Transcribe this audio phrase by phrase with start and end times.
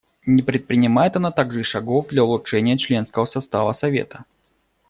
[0.25, 4.25] Не предпринимает она также и шагов для улучшения членского состава Совета.